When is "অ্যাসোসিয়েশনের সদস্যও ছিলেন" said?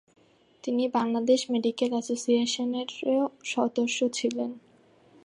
1.91-4.51